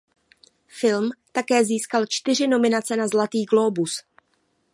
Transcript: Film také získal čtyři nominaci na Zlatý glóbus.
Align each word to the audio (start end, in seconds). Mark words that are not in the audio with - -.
Film 0.79 1.09
také 1.31 1.65
získal 1.65 2.05
čtyři 2.09 2.47
nominaci 2.47 2.95
na 2.95 3.07
Zlatý 3.07 3.45
glóbus. 3.45 4.01